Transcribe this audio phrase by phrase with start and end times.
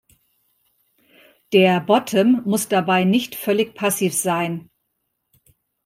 [1.53, 4.71] Der Bottom muss dabei nicht völlig passiv sein.